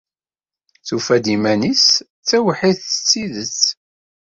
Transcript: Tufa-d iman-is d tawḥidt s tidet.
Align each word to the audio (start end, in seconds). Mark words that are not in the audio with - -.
Tufa-d 0.87 1.25
iman-is 1.35 1.85
d 2.01 2.03
tawḥidt 2.27 2.83
s 2.95 2.97
tidet. 3.09 3.59